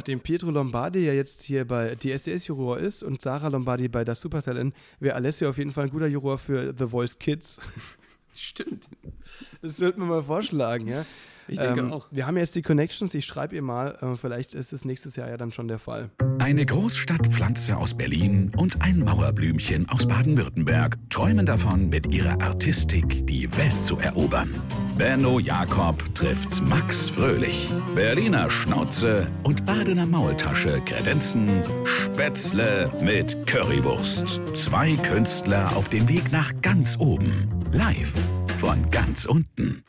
[0.00, 4.74] Nachdem Pietro Lombardi ja jetzt hier bei DSDS-Juror ist und Sarah Lombardi bei das Supertalent,
[4.98, 7.58] wäre Alessio auf jeden Fall ein guter Juror für The Voice Kids.
[8.34, 8.86] Stimmt.
[9.62, 11.04] Das sollten wir mal vorschlagen, ja.
[11.48, 12.06] Ich denke Ähm, auch.
[12.12, 15.28] Wir haben jetzt die Connections, ich schreibe ihr mal, äh, vielleicht ist es nächstes Jahr
[15.28, 16.10] ja dann schon der Fall.
[16.38, 23.50] Eine Großstadtpflanze aus Berlin und ein Mauerblümchen aus Baden-Württemberg träumen davon, mit ihrer Artistik die
[23.56, 24.54] Welt zu erobern.
[24.96, 27.68] Benno Jakob trifft Max Fröhlich.
[27.96, 34.40] Berliner Schnauze und Badener Maultasche kredenzen Spätzle mit Currywurst.
[34.54, 37.48] Zwei Künstler auf dem Weg nach ganz oben.
[37.72, 38.12] Live
[38.58, 39.84] von ganz unten.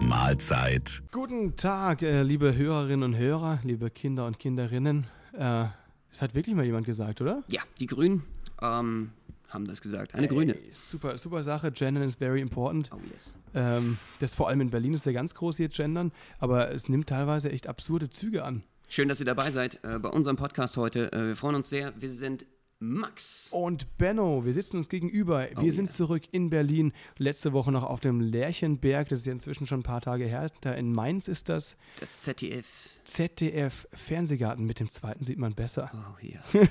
[0.00, 1.02] Mahlzeit.
[1.12, 5.06] Guten Tag, äh, liebe Hörerinnen und Hörer, liebe Kinder und Kinderinnen.
[5.32, 5.64] Äh,
[6.10, 7.42] das hat wirklich mal jemand gesagt, oder?
[7.48, 8.22] Ja, die Grünen
[8.60, 9.12] ähm,
[9.48, 10.14] haben das gesagt.
[10.14, 10.56] Eine Grüne.
[10.56, 11.72] Ey, super, super Sache.
[11.72, 12.90] Gendern is very important.
[12.92, 13.38] Oh yes.
[13.54, 17.08] Ähm, das vor allem in Berlin ist ja ganz groß hier Gendern, aber es nimmt
[17.08, 18.62] teilweise echt absurde Züge an.
[18.88, 21.10] Schön, dass ihr dabei seid äh, bei unserem Podcast heute.
[21.12, 21.94] Äh, wir freuen uns sehr.
[21.98, 22.44] Wir sind
[22.78, 23.50] Max.
[23.52, 25.48] Und Benno, wir sitzen uns gegenüber.
[25.58, 26.92] Wir Oh sind zurück in Berlin.
[27.16, 29.08] Letzte Woche noch auf dem Lerchenberg.
[29.08, 30.46] Das ist ja inzwischen schon ein paar Tage her.
[30.60, 31.76] Da in Mainz ist das.
[32.00, 32.66] Das ZDF.
[33.04, 35.90] ZDF Fernsehgarten mit dem zweiten sieht man besser.
[35.94, 36.40] Oh ja.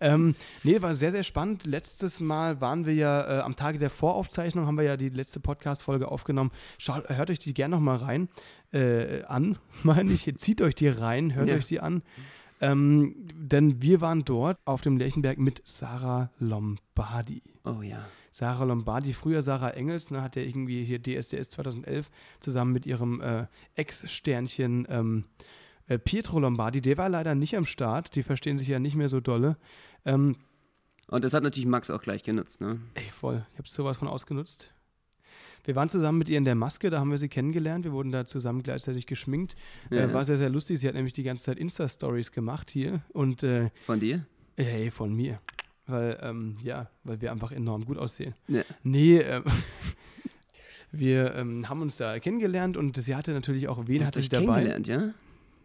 [0.00, 1.64] Ähm, nee, war sehr, sehr spannend.
[1.64, 5.40] Letztes Mal waren wir ja äh, am Tage der Voraufzeichnung, haben wir ja die letzte
[5.40, 6.50] Podcast-Folge aufgenommen.
[6.78, 8.28] Schaut, hört euch die gerne nochmal rein,
[8.72, 10.32] äh, an, meine ich.
[10.38, 11.54] Zieht euch die rein, hört Ja.
[11.56, 12.02] euch die an.
[12.60, 17.42] Ähm, denn wir waren dort auf dem Lerchenberg mit Sarah Lombardi.
[17.64, 18.04] Oh ja.
[18.30, 23.20] Sarah Lombardi, früher Sarah Engels, ne, hat ja irgendwie hier DSDS 2011 zusammen mit ihrem
[23.20, 25.24] äh, Ex-Sternchen ähm,
[25.86, 26.80] äh, Pietro Lombardi.
[26.80, 29.56] Der war leider nicht am Start, die verstehen sich ja nicht mehr so dolle.
[30.04, 30.36] Ähm,
[31.08, 32.80] Und das hat natürlich Max auch gleich genutzt, ne?
[32.94, 34.70] ey, voll, ich habe sowas von ausgenutzt.
[35.64, 37.84] Wir waren zusammen mit ihr in der Maske, da haben wir sie kennengelernt.
[37.84, 39.54] Wir wurden da zusammen gleichzeitig geschminkt.
[39.90, 40.04] Ja.
[40.04, 40.78] Äh, war sehr, sehr lustig.
[40.80, 43.02] Sie hat nämlich die ganze Zeit Insta-Stories gemacht hier.
[43.12, 44.24] Und äh, Von dir?
[44.56, 45.40] Hey, von mir.
[45.86, 48.34] Weil, ähm, ja, weil wir einfach enorm gut aussehen.
[48.48, 48.62] Ja.
[48.82, 49.44] Nee, ähm,
[50.90, 54.44] wir ähm, haben uns da kennengelernt und sie hatte natürlich auch, wen hatte sie dabei?
[54.64, 55.10] kennengelernt, ja?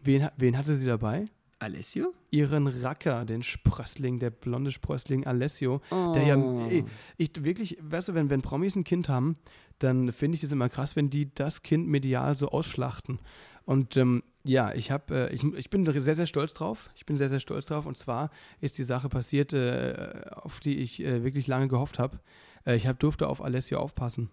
[0.04, 1.28] Wen, wen hatte sie dabei?
[1.60, 2.14] Alessio?
[2.30, 5.82] Ihren Racker, den Sprössling, der blonde Sprössling Alessio.
[5.92, 6.68] Der ja, Oh.
[6.70, 6.84] ey,
[7.18, 9.38] ich wirklich, weißt du, wenn, wenn Promis ein Kind haben,
[9.84, 13.20] dann finde ich das immer krass, wenn die das Kind medial so ausschlachten.
[13.66, 16.90] Und ähm, ja, ich habe, äh, ich, ich bin sehr, sehr stolz drauf.
[16.96, 17.86] Ich bin sehr, sehr stolz drauf.
[17.86, 18.30] Und zwar
[18.60, 22.20] ist die Sache passiert, äh, auf die ich äh, wirklich lange gehofft habe.
[22.66, 24.30] Äh, ich hab, durfte auf Alessio aufpassen.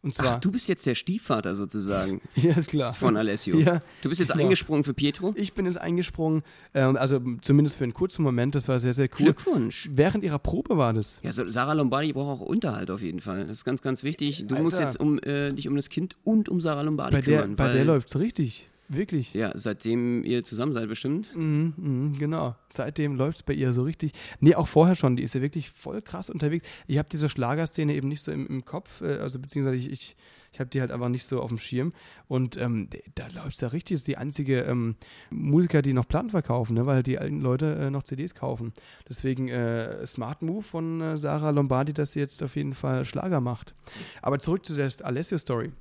[0.00, 2.94] Und zwar, Ach, du bist jetzt der Stiefvater sozusagen ja, ist klar.
[2.94, 3.58] von Alessio.
[3.58, 4.44] Ja, Du bist jetzt genau.
[4.44, 5.32] eingesprungen für Pietro?
[5.36, 9.08] Ich bin jetzt eingesprungen, ähm, also zumindest für einen kurzen Moment, das war sehr, sehr
[9.18, 9.24] cool.
[9.26, 9.88] Glückwunsch.
[9.92, 11.18] Während ihrer Probe war das.
[11.24, 13.40] Ja, so, Sarah Lombardi braucht auch Unterhalt auf jeden Fall.
[13.46, 14.44] Das ist ganz, ganz wichtig.
[14.46, 14.62] Du Alter.
[14.64, 17.56] musst jetzt um, äh, dich um das Kind und um Sarah Lombardi Bei der, kümmern.
[17.56, 18.68] bei der läuft es richtig.
[18.88, 19.34] Wirklich.
[19.34, 21.36] Ja, seitdem ihr zusammen seid bestimmt.
[21.36, 22.56] Mhm, mhm, genau.
[22.70, 24.12] Seitdem läuft es bei ihr so richtig.
[24.40, 25.16] Nee, auch vorher schon.
[25.16, 26.66] Die ist ja wirklich voll krass unterwegs.
[26.86, 30.16] Ich habe diese Schlagerszene eben nicht so im, im Kopf, äh, also beziehungsweise ich, ich,
[30.52, 31.92] ich habe die halt einfach nicht so auf dem Schirm.
[32.28, 33.96] Und ähm, da läuft es ja richtig.
[33.96, 34.96] Das ist die einzige ähm,
[35.28, 36.86] Musiker, die noch Platten verkaufen, ne?
[36.86, 38.72] weil die alten Leute äh, noch CDs kaufen.
[39.06, 43.42] Deswegen äh, Smart Move von äh, Sarah Lombardi, dass sie jetzt auf jeden Fall Schlager
[43.42, 43.74] macht.
[44.22, 45.72] Aber zurück zu der Alessio-Story.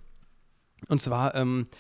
[0.90, 1.76] Und zwar ähm, äh,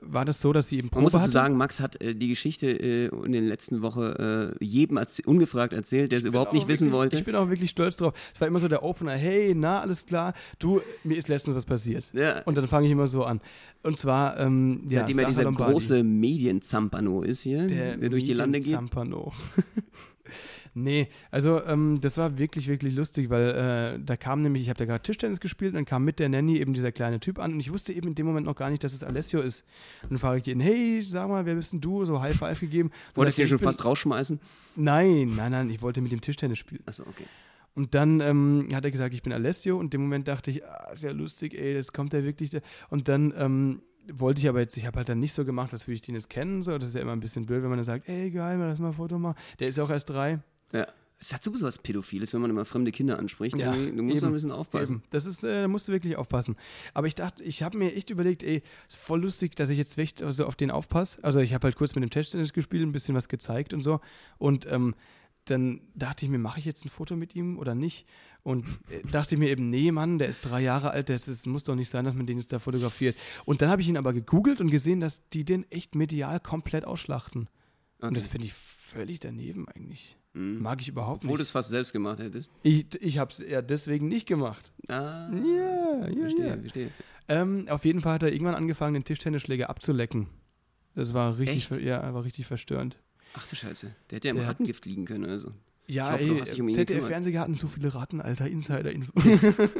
[0.00, 1.30] war das so, dass sie eben Man Probe muss dazu hatte.
[1.32, 5.72] sagen, Max hat äh, die Geschichte äh, in der letzten Woche äh, jedem erz- ungefragt
[5.74, 7.16] erzählt, der es überhaupt nicht wissen wirklich, wollte.
[7.18, 8.14] Ich bin auch wirklich stolz drauf.
[8.34, 11.66] Es war immer so der Opener, hey, na, alles klar, du, mir ist letztens was
[11.66, 12.04] passiert.
[12.14, 12.42] Ja.
[12.44, 13.40] Und dann fange ich immer so an.
[13.82, 18.32] Und zwar, ähm, ja, Seitdem er dieser Lombardi, große Medienzampano ist hier, der, durch die
[18.32, 18.72] Lande geht.
[18.72, 19.32] Zampano.
[20.74, 24.78] nee, also ähm, das war wirklich, wirklich lustig, weil äh, da kam nämlich, ich habe
[24.78, 27.52] da gerade Tischtennis gespielt und dann kam mit der Nanny eben dieser kleine Typ an
[27.54, 29.64] und ich wusste eben in dem Moment noch gar nicht, dass es Alessio ist.
[30.02, 32.04] Und dann frage ich ihn, hey, sag mal, wer bist denn du?
[32.04, 32.90] So High Five gegeben.
[33.14, 34.40] Wolltest du er, ihn schon bin- fast rausschmeißen?
[34.76, 36.82] Nein, nein, nein, ich wollte mit dem Tischtennis spielen.
[36.86, 37.24] Achso, okay.
[37.76, 39.76] Und dann ähm, hat er gesagt, ich bin Alessio.
[39.78, 42.50] Und in dem Moment dachte ich, ah, ist ja lustig, ey, das kommt ja wirklich.
[42.50, 45.72] da- Und dann ähm, wollte ich aber jetzt, ich habe halt dann nicht so gemacht,
[45.72, 46.62] als würde ich den jetzt kennen.
[46.62, 46.78] So.
[46.78, 48.78] Das ist ja immer ein bisschen blöd, wenn man dann sagt, ey, geil, mal lass
[48.78, 49.36] mal ein Foto machen.
[49.58, 50.38] Der ist ja auch erst drei.
[50.74, 50.86] Ja.
[51.18, 53.56] Es hat sowieso was Pädophiles, wenn man immer fremde Kinder anspricht.
[53.56, 54.96] Ja, du musst eben, ein bisschen aufpassen.
[54.96, 55.02] Eben.
[55.08, 56.56] Das ist, äh, da musst du wirklich aufpassen.
[56.92, 59.96] Aber ich dachte, ich habe mir echt überlegt, ey, ist voll lustig, dass ich jetzt
[59.96, 61.24] echt so auf den aufpasse.
[61.24, 64.00] Also ich habe halt kurz mit dem Tischtennis gespielt, ein bisschen was gezeigt und so.
[64.36, 64.94] Und ähm,
[65.46, 68.06] dann dachte ich mir, mache ich jetzt ein Foto mit ihm oder nicht?
[68.42, 71.74] Und äh, dachte mir eben, nee, Mann, der ist drei Jahre alt, das, muss doch
[71.74, 73.16] nicht sein, dass man den jetzt da fotografiert.
[73.46, 76.84] Und dann habe ich ihn aber gegoogelt und gesehen, dass die den echt medial komplett
[76.84, 77.48] ausschlachten.
[78.00, 78.32] Und das Okay.
[78.32, 80.18] finde ich völlig daneben eigentlich.
[80.34, 80.60] Mhm.
[80.62, 81.48] Mag ich überhaupt Obwohl du nicht.
[81.48, 82.50] es fast selbst gemacht hättest.
[82.62, 84.72] Ich, ich habe es ja deswegen nicht gemacht.
[84.88, 86.56] Ah, Ja, ja, verstehe, ja.
[86.58, 86.90] verstehe.
[87.28, 90.26] Ähm, auf jeden Fall hat er irgendwann angefangen, den Tischtennisschläger abzulecken.
[90.94, 91.80] Das war richtig, Echt?
[91.82, 92.98] ja, war richtig verstörend.
[93.34, 93.90] Ach du Scheiße.
[94.10, 95.52] Der hätte ja im Der Rattengift liegen können oder so.
[95.86, 96.72] Ja, hoffe, du ey, um.
[96.72, 99.12] ZDF-Fernsehen hatten so viele Ratten, alter Insider-Info.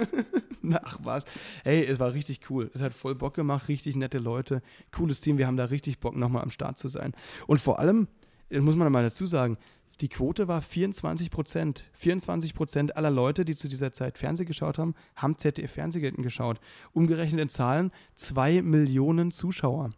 [0.83, 1.25] Ach was.
[1.65, 2.71] Ey, es war richtig cool.
[2.75, 4.63] Es hat voll Bock gemacht, richtig nette Leute,
[4.93, 5.39] cooles Team.
[5.39, 7.13] Wir haben da richtig Bock, nochmal am Start zu sein.
[7.47, 8.09] Und vor allem,
[8.51, 9.57] das muss man mal dazu sagen,
[10.01, 11.85] die Quote war 24 Prozent.
[11.93, 16.61] 24 Prozent aller Leute, die zu dieser Zeit Fernsehen geschaut haben, haben ZDF-Fernsehen geschaut.
[16.93, 19.93] Umgerechnet in Zahlen, zwei Millionen Zuschauer,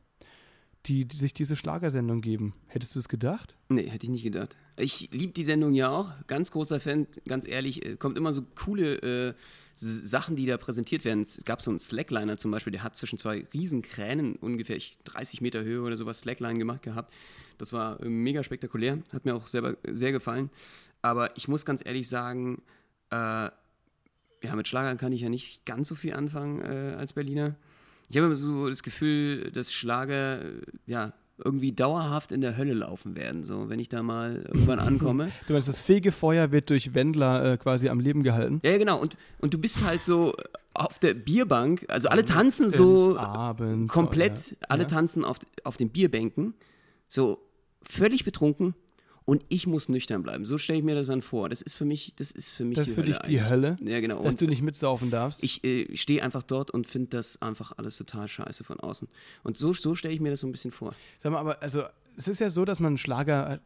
[0.87, 2.55] die, die sich diese Schlagersendung geben.
[2.69, 3.57] Hättest du es gedacht?
[3.69, 4.57] Nee, hätte ich nicht gedacht.
[4.77, 6.13] Ich liebe die Sendung ja auch.
[6.27, 7.85] Ganz großer Fan, ganz ehrlich.
[7.85, 9.35] äh, Kommt immer so coole äh,
[9.75, 11.23] Sachen, die da präsentiert werden.
[11.23, 15.41] Es gab so einen Slackliner zum Beispiel, der hat zwischen zwei Riesenkränen, ungefähr ich- 30
[15.41, 17.13] Meter Höhe oder sowas, Slackline gemacht gehabt.
[17.59, 18.99] Das war äh, mega spektakulär.
[19.13, 20.51] Hat mir auch selber sehr gefallen.
[21.03, 22.63] Aber ich muss ganz ehrlich sagen,
[23.11, 23.51] äh,
[24.43, 27.57] ja, mit Schlagern kann ich ja nicht ganz so viel anfangen äh, als Berliner.
[28.09, 32.73] Ich habe immer so das Gefühl, dass Schlager äh, ja irgendwie dauerhaft in der Hölle
[32.73, 33.45] laufen werden.
[33.45, 35.31] So, wenn ich da mal irgendwann ankomme.
[35.47, 38.61] Du meinst, das Fegefeuer wird durch Wendler äh, quasi am Leben gehalten?
[38.65, 38.99] Ja, ja, genau.
[38.99, 40.35] Und, und du bist halt so
[40.73, 41.85] auf der Bierbank.
[41.89, 44.57] Also alle tanzen so Abend, komplett.
[44.69, 44.89] Alle ja.
[44.89, 46.55] tanzen auf, auf den Bierbänken.
[47.09, 47.39] So
[47.83, 48.75] völlig betrunken.
[49.27, 50.47] Und ich muss nüchtern bleiben.
[50.47, 51.49] So stelle ich mir das dann vor.
[51.49, 53.41] Das ist für mich, das ist für mich Das die ist für Hölle dich die
[53.41, 53.51] eigentlich.
[53.51, 54.23] Hölle, Ja, genau.
[54.23, 55.43] dass Und du nicht mitsaufen darfst.
[55.43, 59.09] ich äh, stehe einfach dort und finde das einfach alles total scheiße von außen.
[59.43, 60.95] Und so, so stelle ich mir das so ein bisschen vor.
[61.19, 61.83] Sag mal, aber also
[62.17, 63.61] es ist ja so, dass man Schlager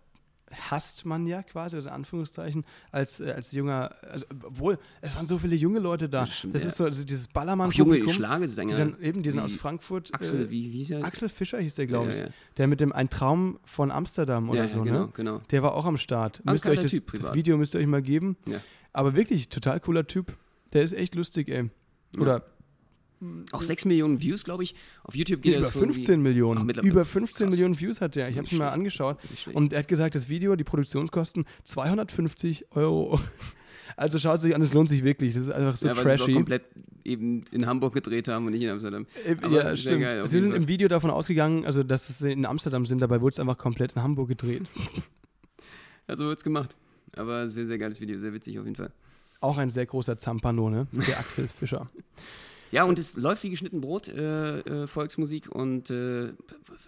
[0.53, 5.27] hasst man ja quasi, also in Anführungszeichen, als, äh, als junger, also obwohl, es waren
[5.27, 6.27] so viele junge Leute da.
[6.53, 8.73] Das, ist so, also dieses Auch junge Schlagersänger.
[8.73, 11.05] die dann eben, die dann wie aus Frankfurt, Axel, äh, wie, wie hieß er?
[11.05, 14.51] Axel Fischer hieß der, glaube Ja, ich, ja, der mit dem Ein Traum von Amsterdam
[14.51, 15.13] oder ja, so, ja, genau, ne?
[15.15, 15.39] genau.
[15.51, 16.45] Der war auch am Start.
[16.45, 17.35] Müsst ihr euch das, Typ, das.
[17.35, 18.37] Video müsst ihr euch mal geben.
[18.93, 20.37] Aber wirklich, total cooler Typ.
[20.73, 21.71] Der ist echt lustig, ey.
[22.19, 22.45] Oder
[23.53, 24.75] Auch 6 Millionen Views, glaube ich.
[25.05, 26.71] Auf YouTube geht über das irgendwie- 15 Millionen.
[26.79, 27.55] Ach, über 15 Krass.
[27.55, 28.29] Millionen Views hat der.
[28.31, 29.19] Ich habe ihn mal angeschaut.
[29.53, 33.21] Und er hat gesagt, das Video, die Produktionskosten 250 Euro.
[33.97, 35.35] Also schaut sich an, es lohnt sich wirklich.
[35.35, 36.33] Das ist einfach so ja, weil sie es auch trashy.
[36.35, 36.63] komplett
[37.05, 39.05] eben in Hamburg gedreht haben und nicht in Amsterdam.
[39.27, 40.01] Äh, Aber ja, stimmt.
[40.03, 40.63] geil, Sie sind Fall.
[40.63, 43.93] im Video davon ausgegangen, also dass sie in Amsterdam sind, dabei wurde es einfach komplett
[43.97, 44.63] in Hamburg gedreht.
[46.07, 46.77] Also wird's gemacht.
[47.15, 48.93] Aber sehr, sehr geiles Video, sehr witzig auf jeden Fall.
[49.41, 50.87] Auch ein sehr großer Zampano, ne?
[50.93, 51.91] Der Axel Fischer.
[52.73, 55.49] Ja, und es läuft wie geschnitten Brot, äh, äh, Volksmusik.
[55.51, 56.33] Und äh,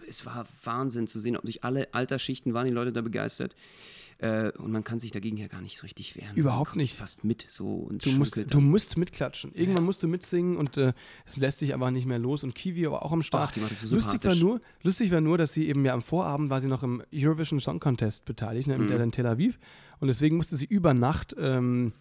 [0.07, 3.55] es war Wahnsinn zu sehen, ob sich alle Altersschichten waren die Leute da begeistert.
[4.19, 6.35] Äh, und man kann sich dagegen ja gar nicht so richtig wehren.
[6.35, 6.95] Überhaupt nicht.
[6.95, 9.53] Fast mit so und Du musst, du musst mitklatschen.
[9.53, 10.93] Irgendwann musst du mitsingen und äh,
[11.25, 12.43] es lässt sich aber nicht mehr los.
[12.45, 13.49] Und Kiwi war auch am Start.
[13.49, 15.93] Ach, die macht das so lustig, war nur, lustig war nur, dass sie eben ja
[15.93, 18.91] am Vorabend war sie noch im Eurovision Song Contest beteiligt, ne, mit Mhm.
[18.93, 19.59] der in Tel Aviv.
[19.99, 21.91] Und deswegen musste sie über Nacht ähm,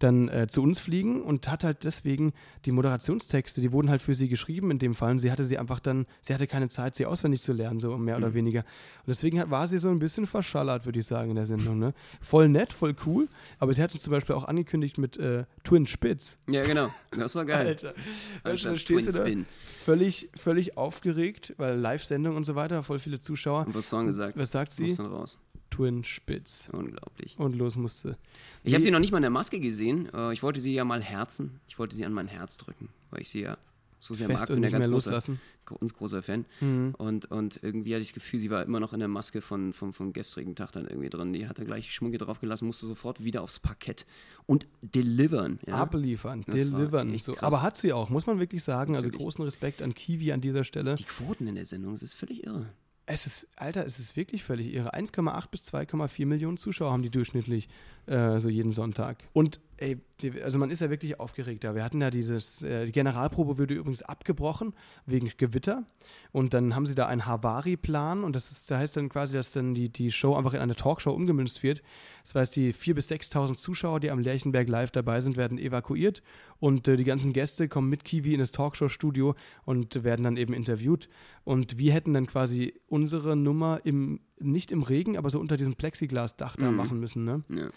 [0.00, 2.32] dann äh, zu uns fliegen und hat halt deswegen
[2.64, 5.12] die Moderationstexte, die wurden halt für sie geschrieben in dem Fall.
[5.12, 7.96] Und sie hatte sie einfach dann, sie hatte keine Zeit, sie auswendig zu lernen, so
[7.96, 8.24] mehr Mhm.
[8.24, 8.60] oder weniger.
[8.60, 11.78] Und deswegen hat, war sie so ein bisschen verschallert, würde ich sagen, in der Sendung.
[11.78, 11.94] Ne?
[12.20, 13.28] Voll nett, voll cool.
[13.58, 16.38] Aber sie hat uns zum Beispiel auch angekündigt mit äh, Twin Spitz.
[16.48, 16.90] Ja, genau.
[17.16, 17.66] Das war geil.
[17.68, 17.94] Alter.
[18.42, 19.46] Weißt du, da stehst du Twin da Spin.
[19.84, 23.66] völlig, völlig aufgeregt, weil Live-Sendung und so weiter, voll viele Zuschauer.
[23.66, 24.36] Und was Song gesagt?
[24.36, 24.96] Was sagt Muss sie?
[24.96, 25.38] dann raus.
[25.80, 26.68] Twin Spitz.
[26.72, 27.36] Unglaublich.
[27.38, 28.16] Und los musste.
[28.64, 30.08] Ich habe sie noch nicht mal in der Maske gesehen.
[30.14, 31.60] Äh, Ich wollte sie ja mal herzen.
[31.68, 33.56] Ich wollte sie an mein Herz drücken, weil ich sie ja
[33.98, 34.50] so sehr fest mag.
[34.50, 35.40] und Bin ja ganz mehr großer, loslassen.
[35.66, 36.46] ganz großer Fan.
[36.60, 36.94] Mhm.
[36.96, 39.72] Und, und irgendwie hatte ich das Gefühl, sie war immer noch in der Maske von,
[39.74, 41.32] von, vom gestrigen Tag dann irgendwie drin.
[41.34, 44.06] Die hatte gleich Schmunke drauf gelassen, musste sofort wieder aufs Parkett
[44.46, 45.58] und delivern.
[45.66, 45.74] Ja?
[45.74, 47.16] Abliefern, Das delivern.
[47.18, 47.36] So.
[47.40, 48.94] Aber hat sie auch, muss man wirklich sagen.
[48.96, 49.22] Also Natürlich.
[49.22, 50.94] großen Respekt an Kiwi an dieser Stelle.
[50.94, 52.66] Die Quoten in der Sendung, das ist völlig irre.
[53.12, 54.94] Es ist, Alter, es ist wirklich völlig irre.
[54.94, 57.68] 1,8 bis 2,4 Millionen Zuschauer haben die durchschnittlich
[58.06, 59.16] äh, so jeden Sonntag.
[59.32, 59.98] Und ey,
[60.44, 61.74] also man ist ja wirklich aufgeregt da.
[61.74, 64.74] Wir hatten ja dieses, äh, die Generalprobe wurde übrigens abgebrochen
[65.06, 65.84] wegen Gewitter.
[66.32, 69.52] Und dann haben sie da einen Havari-Plan und das ist, da heißt dann quasi, dass
[69.52, 71.82] dann die, die Show einfach in eine Talkshow umgemünzt wird.
[72.24, 76.22] Das heißt, die 4.000 bis 6.000 Zuschauer, die am Lerchenberg live dabei sind, werden evakuiert
[76.58, 79.34] und äh, die ganzen Gäste kommen mit Kiwi in das Talkshow-Studio
[79.64, 81.08] und werden dann eben interviewt.
[81.44, 85.74] Und wir hätten dann quasi unsere Nummer im, nicht im Regen, aber so unter diesem
[85.74, 86.76] Plexiglasdach da Mhm.
[86.76, 87.24] machen müssen.
[87.24, 87.42] Ne?
[87.48, 87.70] Ja.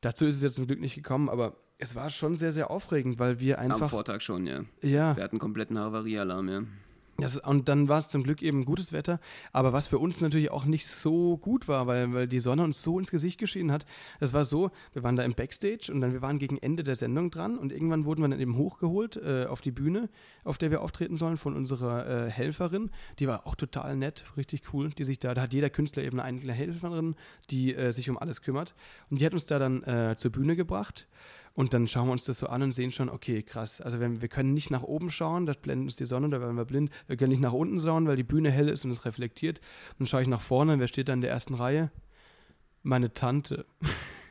[0.00, 3.18] Dazu ist es jetzt zum Glück nicht gekommen, aber es war schon sehr, sehr aufregend,
[3.18, 3.90] weil wir Am einfach.
[3.90, 4.64] Vortag schon, ja.
[4.82, 6.62] Ja, Wir hatten kompletten Havariealarm, ja.
[7.20, 9.20] Das, und dann war es zum Glück eben gutes Wetter,
[9.52, 12.82] aber was für uns natürlich auch nicht so gut war, weil, weil die Sonne uns
[12.82, 13.86] so ins Gesicht geschienen hat.
[14.18, 16.96] Das war so, wir waren da im Backstage und dann wir waren gegen Ende der
[16.96, 20.08] Sendung dran und irgendwann wurden wir dann eben hochgeholt äh, auf die Bühne,
[20.44, 22.90] auf der wir auftreten sollen von unserer äh, Helferin.
[23.18, 26.20] Die war auch total nett, richtig cool, die sich da, da hat jeder Künstler eben
[26.20, 27.16] eine Helferin,
[27.50, 28.74] die äh, sich um alles kümmert
[29.10, 31.06] und die hat uns da dann äh, zur Bühne gebracht
[31.54, 33.80] Und dann schauen wir uns das so an und sehen schon, okay, krass.
[33.80, 36.56] Also wenn, wir können nicht nach oben schauen, das blendet uns die Sonne, da werden
[36.56, 36.90] wir blind.
[37.06, 39.60] Wir können nicht nach unten schauen, weil die Bühne hell ist und es reflektiert.
[39.98, 41.90] Dann schaue ich nach vorne, wer steht da in der ersten Reihe?
[42.82, 43.66] Meine Tante.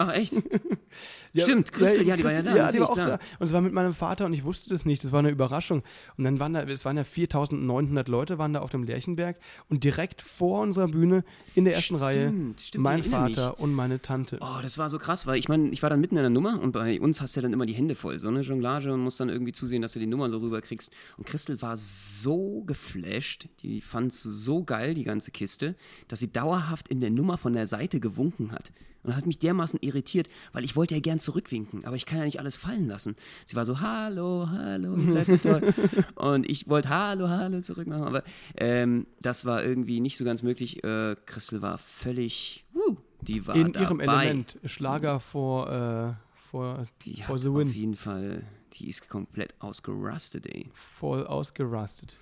[0.02, 0.34] Ach, echt?
[1.36, 2.56] Stimmt, Christel, ja, die war ja da.
[2.56, 3.08] Ja, die war auch klar.
[3.08, 3.20] da.
[3.38, 5.04] Und es war mit meinem Vater und ich wusste das nicht.
[5.04, 5.84] Das war eine Überraschung.
[6.18, 9.38] Und dann waren da, es waren ja 4900 Leute, waren da auf dem Lerchenberg
[9.68, 13.36] und direkt vor unserer Bühne in der ersten Stimmt, Reihe stimmt, mein erinnere mich.
[13.36, 14.38] Vater und meine Tante.
[14.40, 16.62] Oh, das war so krass, weil ich meine, ich war dann mitten in der Nummer
[16.62, 19.02] und bei uns hast du ja dann immer die Hände voll, so eine Jonglage und
[19.02, 20.92] musst dann irgendwie zusehen, dass du die Nummer so rüberkriegst.
[21.18, 25.76] Und Christel war so geflasht, die fand es so geil, die ganze Kiste,
[26.08, 28.72] dass sie dauerhaft in der Nummer von der Seite gewunken hat.
[29.04, 32.18] Und das hat mich dermaßen irritiert, weil ich wollte ja gern zurückwinken, aber ich kann
[32.20, 33.16] ja nicht alles fallen lassen.
[33.46, 35.74] Sie war so, hallo, hallo, ihr seid so toll.
[36.16, 38.24] und ich wollte hallo, hallo zurück machen, aber
[38.58, 40.84] ähm, das war irgendwie nicht so ganz möglich.
[40.84, 43.86] Äh, Christel war völlig, wuh, die war in dabei.
[43.86, 44.58] ihrem Element.
[44.66, 46.14] Schlager vor, äh,
[46.50, 47.70] vor, Die hat the auf win.
[47.72, 50.70] jeden Fall, die ist komplett ausgerustet, ey.
[50.74, 52.18] Voll ausgerastet.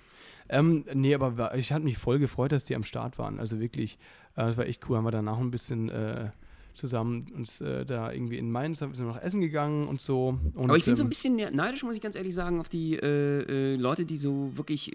[0.48, 3.38] Ähm, nee, aber ich hatte mich voll gefreut, dass die am Start waren.
[3.40, 3.98] Also wirklich,
[4.36, 4.96] äh, das war echt cool.
[4.96, 6.30] Haben wir danach ein bisschen äh,
[6.78, 10.38] zusammen uns äh, da irgendwie in Mainz, sind wir noch essen gegangen und so.
[10.54, 12.68] Und, Aber ich bin so ein ähm, bisschen neidisch, muss ich ganz ehrlich sagen, auf
[12.68, 14.92] die äh, äh, Leute, die so wirklich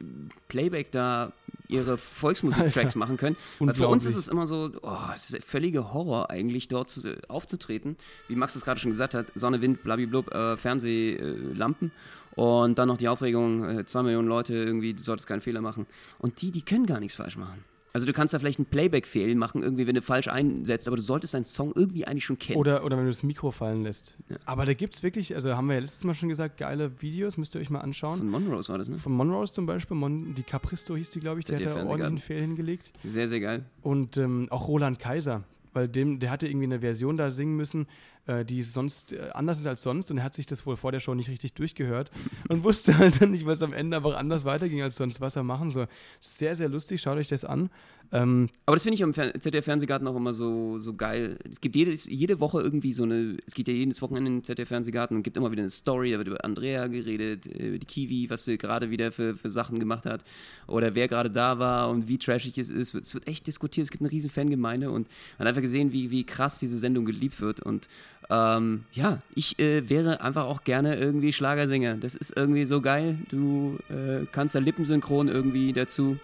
[0.48, 1.34] Playback da
[1.68, 3.36] ihre Volksmusik-Tracks machen können.
[3.60, 7.08] Weil für uns ist es immer so, oh, es ist völliger Horror eigentlich, dort zu,
[7.08, 7.98] äh, aufzutreten.
[8.28, 11.90] Wie Max es gerade schon gesagt hat, Sonne, Wind, blablablub, äh, Fernsehlampen.
[11.90, 15.62] Äh, und dann noch die Aufregung, äh, zwei Millionen Leute irgendwie, du solltest keinen Fehler
[15.62, 15.86] machen.
[16.18, 17.64] Und die, die können gar nichts falsch machen.
[17.96, 21.04] Also du kannst da vielleicht einen Playback-Fehl machen, irgendwie, wenn du falsch einsetzt, aber du
[21.04, 22.58] solltest deinen Song irgendwie eigentlich schon kennen.
[22.58, 24.18] Oder, oder wenn du das Mikro fallen lässt.
[24.46, 27.38] Aber da gibt es wirklich, also haben wir ja letztes Mal schon gesagt, geile Videos,
[27.38, 28.18] müsst ihr euch mal anschauen.
[28.18, 28.98] Von Monrose war das, ne?
[28.98, 32.02] Von Monrose zum Beispiel, Mon, die Capristo hieß die, glaube ich, die hat da Fernsehgarten.
[32.02, 32.92] ordentlichen Fehl hingelegt.
[33.04, 33.64] Sehr, sehr geil.
[33.84, 37.86] Und ähm, auch Roland Kaiser, weil dem, der hatte irgendwie eine Version da singen müssen,
[38.26, 40.92] äh, die sonst äh, anders ist als sonst und er hat sich das wohl vor
[40.92, 42.12] der Show nicht richtig durchgehört
[42.50, 45.44] und wusste halt dann nicht, was am Ende aber anders weiterging als sonst, was er
[45.44, 45.88] machen soll.
[46.20, 47.70] Sehr, sehr lustig, schaut euch das an.
[48.14, 51.40] Ähm, Aber das finde ich Fer ZDF-Fernsehgarten auch immer so, so geil.
[51.50, 54.44] Es gibt jedes, jede Woche irgendwie so eine, es geht ja jedes Wochenende in den
[54.44, 58.30] ZDF-Fernsehgarten und gibt immer wieder eine Story, da wird über Andrea geredet, über die Kiwi,
[58.30, 60.24] was sie gerade wieder für, für Sachen gemacht hat
[60.68, 62.94] oder wer gerade da war und wie trashig es ist.
[62.94, 65.08] Es wird echt diskutiert, es gibt eine riesen Fangemeinde und
[65.40, 67.88] man hat einfach gesehen, wie, wie krass diese Sendung geliebt wird und
[68.30, 71.96] ähm, ja, ich äh, wäre einfach auch gerne irgendwie Schlagersänger.
[71.96, 73.18] Das ist irgendwie so geil.
[73.30, 76.18] Du äh, kannst da lippensynchron irgendwie dazu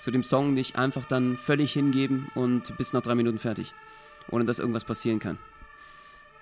[0.00, 3.74] zu dem Song dich einfach dann völlig hingeben und bist nach drei Minuten fertig.
[4.30, 5.38] Ohne dass irgendwas passieren kann.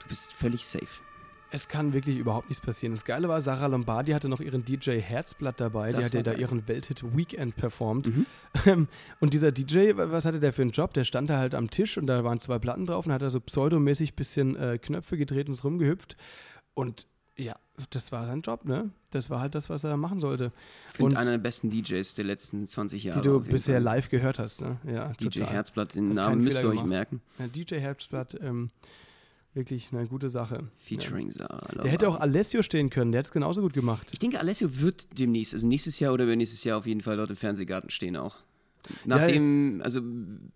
[0.03, 1.06] Du bist völlig safe.
[1.51, 2.93] Es kann wirklich überhaupt nichts passieren.
[2.93, 6.27] Das Geile war, Sarah Lombardi hatte noch ihren DJ Herzblatt dabei, Das die hat ja
[6.27, 8.09] war da ihren Welthit Weekend performt.
[8.09, 8.27] Mhm.
[8.65, 8.89] Ähm,
[9.21, 10.95] Und dieser DJ, was hatte der für einen Job?
[10.95, 13.31] Der stand da halt am Tisch und da waren zwei Platten drauf und hat da
[13.31, 16.17] so pseudomäßig bisschen äh, Knöpfe gedreht und ist rumgehüpft.
[16.75, 17.07] Und
[17.39, 17.55] ja,
[17.91, 18.91] das war sein Job, ne?
[19.11, 20.53] Das war halt das, was er machen sollte.
[20.89, 23.21] Ich finde Und einer der besten DJs der letzten 20 Jahre.
[23.21, 23.83] die du bisher Fall.
[23.83, 24.79] live gehört hast, ne?
[24.91, 25.53] Ja, DJ total.
[25.53, 27.21] Herzblatt, den Hat Namen müsst ihr euch merken.
[27.39, 28.71] Ja, DJ Herzblatt, ähm,
[29.57, 30.69] wirklich eine gute Sache.
[30.79, 31.67] Featuring Sarah.
[31.75, 31.83] Ja.
[31.83, 34.09] Der hätte auch Alessio stehen können, der hat es genauso gut gemacht.
[34.13, 37.31] Ich denke, Alessio wird demnächst, also nächstes Jahr oder übernächstes Jahr auf jeden Fall dort
[37.31, 38.37] im Fernsehgarten stehen auch.
[39.05, 40.01] Nachdem, also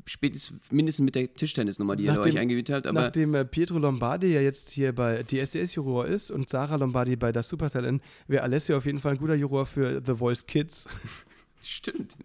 [0.07, 4.29] spätestens mindestens mit der Tischtennisnummer, die ihr euch eingeübt habt, aber Nachdem äh, Pietro Lombardi
[4.29, 8.87] ja jetzt hier bei DSDS-Juror ist und Sarah Lombardi bei das Supertalent, wäre Alessio auf
[8.87, 10.87] jeden Fall ein guter Juror für The Voice Kids.
[11.63, 12.17] stimmt.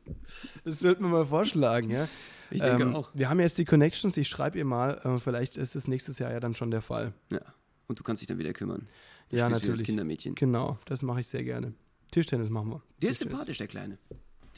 [0.64, 2.08] Das sollten wir mal vorschlagen, ja.
[2.56, 3.12] Ich denke Ähm, auch.
[3.14, 6.32] Wir haben jetzt die Connections, ich schreibe ihr mal, äh, vielleicht ist es nächstes Jahr
[6.32, 7.14] ja dann schon der Fall.
[7.32, 7.42] Ja.
[7.88, 8.88] Und du kannst dich dann wieder kümmern.
[9.30, 9.84] Du Ja, wieder Das natürlich.
[9.86, 10.36] Kindermädchen.
[10.36, 11.74] Genau, das mache ich sehr gerne.
[12.12, 12.82] Tischtennis machen wir.
[13.02, 13.98] Der ist sympathisch, der Kleine.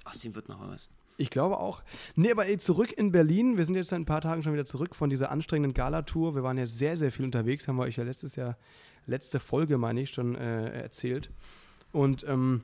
[0.05, 0.89] Aus dem wird noch was.
[1.17, 1.83] Ich glaube auch.
[2.15, 3.57] Nee, aber ey, zurück in Berlin.
[3.57, 6.35] Wir sind jetzt seit ein paar Tagen schon wieder zurück von dieser anstrengenden Galatour.
[6.35, 8.57] Wir waren ja sehr, sehr viel unterwegs, haben wir euch ja letztes Jahr,
[9.07, 11.31] letzte Folge, meine ich, schon äh, erzählt.
[11.91, 12.63] Und ähm,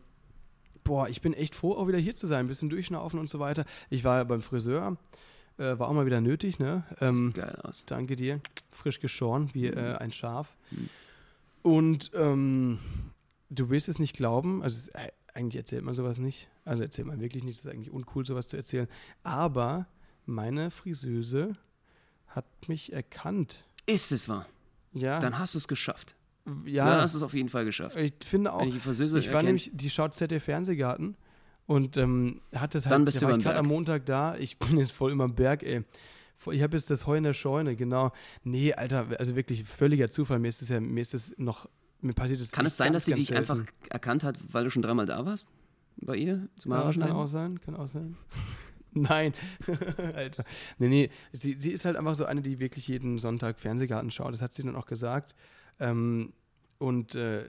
[0.84, 3.40] boah, ich bin echt froh, auch wieder hier zu sein, ein bisschen durchschnaufen und so
[3.40, 3.66] weiter.
[3.90, 4.98] Ich war ja beim Friseur,
[5.58, 6.84] äh, war auch mal wieder nötig, ne?
[7.02, 7.86] Ähm, sieht geil aus.
[7.86, 8.42] Danke dir.
[8.72, 9.78] Frisch geschoren, wie Mhm.
[9.78, 10.56] äh, ein Schaf.
[10.72, 10.90] Mhm.
[11.62, 12.80] Und ähm,
[13.50, 16.48] du willst es nicht glauben, also äh, eigentlich erzählt man sowas nicht.
[16.66, 18.88] Also erzählt man wirklich nicht, es ist eigentlich uncool, sowas zu erzählen.
[19.24, 19.88] Aber
[20.26, 21.56] meine Friseuse
[22.28, 23.64] hat mich erkannt.
[23.86, 24.46] Ist es wahr?
[24.94, 26.16] Ja, Dann hast du es geschafft.
[26.66, 26.86] Ja.
[26.90, 27.96] Dann hast du es auf jeden Fall geschafft.
[27.98, 28.66] ich finde auch.
[28.66, 31.16] Ich Ich war nämlich, die schaut ZDF Fernsehgarten
[31.66, 33.68] und ähm, hat das halt, Dann bist da du war ich gerade am.
[33.68, 35.84] Montag da, ich bin jetzt voll immer am Berg, ey.
[36.52, 38.12] Ich habe jetzt das Heu in der Scheune, genau.
[38.44, 40.40] Nee, Alter, also wirklich völliger Zufall.
[40.40, 41.70] Mir ist es ja, mir ist es noch,
[42.02, 43.50] mir passiert es Kann es sein, ganz, dass sie dich selten.
[43.50, 45.48] einfach erkannt hat, weil du schon dreimal da warst?
[45.98, 46.50] Bei ihr?
[46.58, 48.18] Zum Ja, kann auch sein, kann auch sein.
[48.92, 49.34] Nein,
[50.16, 50.44] Alter.
[50.80, 54.34] Nee, nee, sie, sie ist halt einfach so eine, die wirklich jeden Sonntag Fernsehgarten schaut.
[54.34, 55.34] Das hat sie dann auch gesagt.
[55.80, 56.34] Ähm,
[56.78, 57.46] und äh,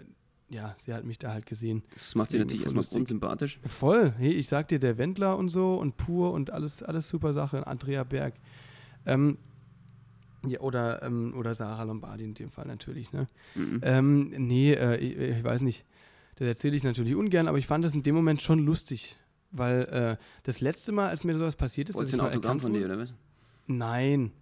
[0.49, 1.83] ja, sie hat mich da halt gesehen.
[1.93, 2.99] Das macht sie natürlich erstmal lustig.
[2.99, 3.59] grundsympathisch.
[3.67, 4.13] Voll.
[4.19, 7.67] Hey, ich sag dir, der Wendler und so und Pur und alles, alles super Sache.
[7.67, 8.35] Andrea Berg.
[9.07, 9.39] Ähm,
[10.47, 13.27] ja, oder, ähm, oder Sarah Lombardi in dem Fall natürlich, ne?
[13.55, 13.81] Mhm.
[13.83, 15.85] Ähm, nee, äh, ich, ich weiß nicht.
[16.37, 19.17] Das erzähle ich natürlich ungern, aber ich fand das in dem Moment schon lustig.
[19.51, 22.73] Weil äh, das letzte Mal, als mir sowas passiert ist, Wolltest du ein Autogramm von
[22.73, 23.15] dir, oder was?
[23.67, 24.33] Nein.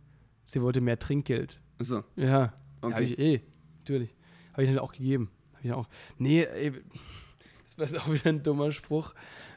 [0.45, 1.61] Sie wollte mehr Trinkgeld.
[1.79, 2.55] Achso, Ja.
[2.81, 2.95] Okay.
[2.95, 3.43] Habe ich eh.
[3.85, 4.15] Natürlich.
[4.53, 5.31] Habe ich dann auch gegeben.
[5.55, 5.89] Hab ich dann auch.
[6.19, 6.73] Nee, ey,
[7.65, 9.15] das war jetzt auch wieder ein dummer Spruch.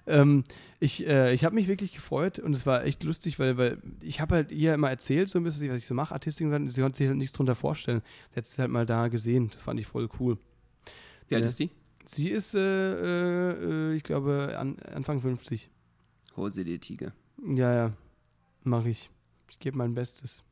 [0.08, 0.44] Ähm,
[0.80, 4.22] ich äh, ich habe mich wirklich gefreut und es war echt lustig, weil, weil ich
[4.22, 6.82] habe halt ihr immer erzählt, so ein bisschen, was ich so mache, Artistik, und sie
[6.82, 8.02] konnte sich halt nichts drunter vorstellen.
[8.32, 9.50] Sie hat es halt mal da gesehen.
[9.52, 10.38] Das fand ich voll cool.
[11.28, 11.50] wie alt Ja.
[11.50, 11.72] ist die?
[12.06, 15.70] Sie ist, äh, äh, äh, ich glaube, an, Anfang 50.
[16.38, 17.14] Hose der Tiger.
[17.44, 17.94] Ja, ja.
[18.64, 19.10] Mache ich.
[19.50, 20.44] Ich gebe mein Bestes.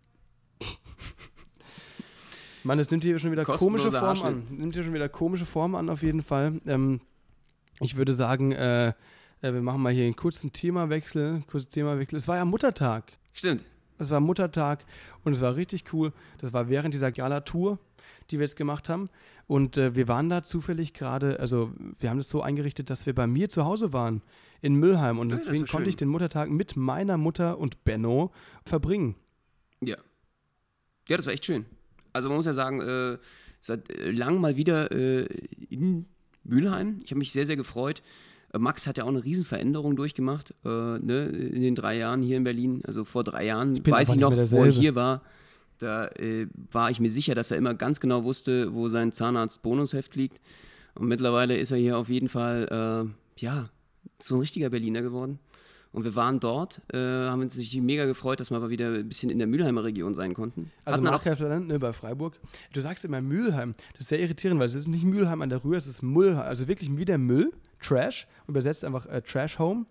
[2.63, 4.35] Mann, es nimmt hier schon wieder komische Kostenloser Form an.
[4.35, 4.59] Haarschnitt.
[4.59, 6.61] Nimmt hier schon wieder komische Form an, auf jeden Fall.
[6.65, 7.01] Ähm,
[7.79, 8.93] ich würde sagen, äh, äh,
[9.53, 11.43] wir machen mal hier einen kurzen Themawechsel.
[11.47, 12.17] Kurzen Themawechsel.
[12.17, 13.11] Es war ja Muttertag.
[13.33, 13.65] Stimmt.
[13.99, 14.85] Es war Muttertag
[15.23, 16.13] und es war richtig cool.
[16.39, 17.79] Das war während dieser Gala-Tour,
[18.31, 19.09] die wir jetzt gemacht haben.
[19.47, 23.13] Und äh, wir waren da zufällig gerade, also wir haben das so eingerichtet, dass wir
[23.13, 24.21] bei mir zu Hause waren,
[24.61, 25.19] in Müllheim.
[25.19, 28.31] Und Ja, deswegen konnte ich den Muttertag mit meiner Mutter und Benno
[28.65, 29.15] verbringen.
[29.81, 29.97] Ja.
[31.09, 31.65] Ja, das war echt schön.
[32.13, 33.17] Also man muss ja sagen, äh,
[33.59, 35.25] seit äh, langem mal wieder äh,
[35.69, 36.05] in
[36.43, 36.99] Mülheim.
[37.03, 38.01] Ich habe mich sehr, sehr gefreut.
[38.53, 42.37] Äh, Max hat ja auch eine Riesenveränderung durchgemacht äh, ne, in den drei Jahren hier
[42.37, 42.81] in Berlin.
[42.85, 45.21] Also vor drei Jahren bin weiß ich noch, wo er hier war.
[45.79, 50.15] Da äh, war ich mir sicher, dass er immer ganz genau wusste, wo sein Zahnarzt-Bonusheft
[50.15, 50.39] liegt.
[50.95, 53.69] Und mittlerweile ist er hier auf jeden Fall, äh, ja,
[54.19, 55.39] so ein richtiger Berliner geworden.
[55.93, 59.07] Und wir waren dort, äh, haben uns natürlich mega gefreut, dass wir mal wieder ein
[59.07, 60.71] bisschen in der Mülheimer Region sein konnten.
[60.85, 62.39] Also Markgräflerland, ne, bei Freiburg.
[62.73, 63.75] Du sagst immer Mülheim.
[63.93, 66.41] Das ist sehr irritierend, weil es ist nicht Mülheim an der Rühr, es ist Müllheim.
[66.47, 69.85] Also wirklich wie der Müll, Trash, übersetzt einfach äh, Trash Home.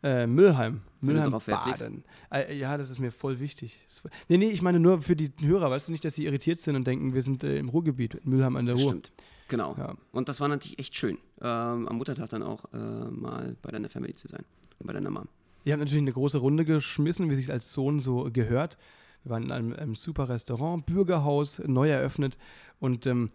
[0.00, 0.82] Äh, Müllheim.
[1.00, 1.32] Du Müllheim.
[1.44, 2.04] Baden.
[2.32, 3.76] Äh, ja, das ist mir voll wichtig.
[4.00, 6.60] Voll- Nee, nee, ich meine nur für die Hörer, weißt du nicht, dass sie irritiert
[6.60, 8.90] sind und denken, wir sind äh, im Ruhrgebiet, Müllheim an der das Ruhr.
[8.92, 9.12] stimmt.
[9.48, 9.74] Genau.
[9.76, 9.96] Ja.
[10.12, 12.76] Und das war natürlich echt schön, ähm, am Muttertag dann auch äh,
[13.10, 14.44] mal bei deiner Family zu sein.
[14.78, 15.26] Und bei deiner Mom.
[15.64, 18.76] Ihr habt natürlich eine große Runde geschmissen, wie sich als Sohn so gehört.
[19.22, 22.38] Wir waren in einem, einem super Restaurant, Bürgerhaus, neu eröffnet
[22.80, 23.30] und ähm,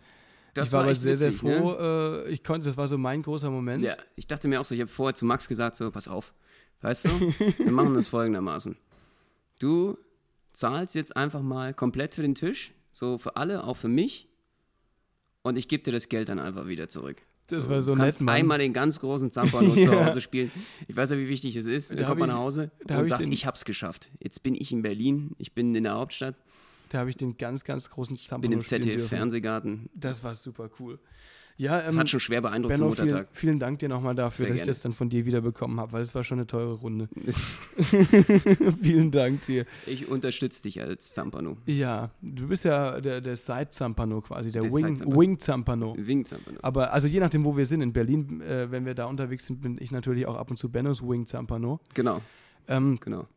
[0.54, 1.62] Das ich war, aber echt sehr, witzig, sehr ne?
[1.62, 1.74] froh.
[1.74, 3.84] Äh, ich konnte, das war so mein großer Moment.
[3.84, 6.34] Ja, ich dachte mir auch so, ich habe vorher zu Max gesagt, so, pass auf,
[6.82, 7.10] weißt du,
[7.58, 8.78] wir machen das folgendermaßen.
[9.60, 9.98] Du
[10.54, 14.30] zahlst jetzt einfach mal komplett für den Tisch, so für alle, auch für mich,
[15.44, 17.22] und ich gebe dir das Geld dann einfach wieder zurück.
[17.48, 18.36] Das war so du kannst nett, Mann.
[18.36, 20.06] einmal den ganz großen Zampano zu Ja.
[20.06, 20.52] Hause spielen.
[20.88, 21.92] Ich weiß ja, wie wichtig es ist.
[21.92, 23.46] Da Dann hab kommt man ich- nach Hause da hab und ich sagt, den- ich
[23.46, 24.10] hab's geschafft.
[24.20, 26.36] Jetzt bin ich in Berlin, ich bin in der Hauptstadt,
[26.90, 29.00] Da habe ich den ganz, ganz großen bin Zampano im spielen dürfen.
[29.00, 29.90] ZDF-Fernsehgarten.
[29.96, 31.00] Das war super cool.
[31.56, 33.28] Ja, Das ähm, hat schon schwer beeindruckt zum Benno, vielen, Muttertag.
[33.32, 34.72] vielen Dank dir nochmal dafür, Sehr dass ich gerne.
[34.72, 37.08] das dann von dir wieder bekommen habe, weil es war schon eine teure Runde.
[38.82, 39.66] vielen Dank dir.
[39.86, 41.58] Ich unterstütze dich als Zampano.
[41.66, 44.72] Ja, du bist ja der, der Side-Zampano quasi, der, Der.
[44.72, 45.96] Wing-Zampano.
[45.98, 46.60] Wing Zampano.
[46.62, 49.62] Aber also je nachdem, wo wir sind, in Berlin, äh, wenn wir da unterwegs sind,
[49.62, 51.80] bin ich natürlich auch ab und zu Bennos Wing Zampano.
[51.94, 52.22] Genau,
[52.68, 53.28] Ähm, genau.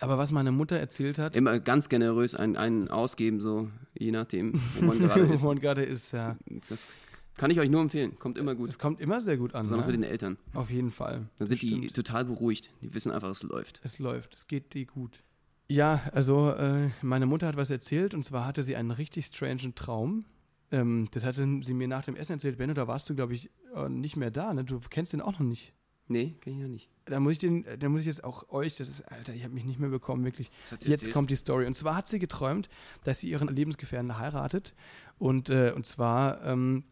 [0.00, 4.60] aber was meine Mutter erzählt hat, Immer ganz generös einen, einen ausgeben, so je nachdem,
[4.78, 5.42] wo man gerade ist.
[5.42, 6.36] wo man gerade ist, ja,
[6.68, 6.88] Das
[7.36, 8.18] kann ich euch nur empfehlen.
[8.18, 8.68] Kommt immer gut.
[8.68, 9.62] das kommt immer sehr gut an.
[9.62, 9.92] Besonders Ne?
[9.92, 10.36] mit den Eltern.
[10.54, 11.28] Auf jeden Fall.
[11.38, 11.94] Dann sind Das die stimmt.
[11.94, 12.70] total beruhigt.
[12.82, 13.80] Die wissen einfach, es läuft.
[13.84, 15.22] Es läuft, es geht dir gut.
[15.68, 19.74] Ja, also äh, meine Mutter hat was erzählt und zwar hatte sie einen richtig strangen
[19.74, 20.24] Traum.
[20.70, 22.58] Ähm, das hatte sie mir nach dem Essen erzählt.
[22.58, 24.52] Benno, da warst du, glaube ich, äh, nicht mehr da.
[24.52, 24.64] Ne?
[24.64, 25.72] Du kennst den auch noch nicht.
[26.08, 26.88] Nee, kann ich ja nicht.
[27.06, 29.54] Da muss ich den, da muss ich jetzt auch euch, das ist, Alter, ich habe
[29.54, 30.50] mich nicht mehr bekommen, wirklich.
[30.70, 31.12] Jetzt erzählt?
[31.12, 31.64] kommt die Story.
[31.66, 32.68] Und zwar hat sie geträumt,
[33.04, 34.74] dass sie ihren Lebensgefährten heiratet.
[35.18, 36.84] Und, äh, und zwar ähm,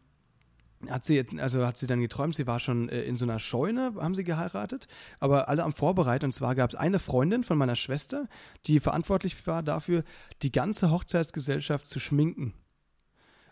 [0.89, 3.93] hat sie, also hat sie dann geträumt, sie war schon äh, in so einer Scheune,
[3.99, 4.87] haben sie geheiratet,
[5.19, 6.25] aber alle am Vorbereiten.
[6.25, 8.27] Und zwar gab es eine Freundin von meiner Schwester,
[8.65, 10.03] die verantwortlich war dafür,
[10.41, 12.53] die ganze Hochzeitsgesellschaft zu schminken.